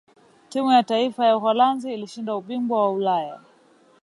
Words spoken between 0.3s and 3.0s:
timu ya taifa ya uholanzi ilishinda ubingwa wa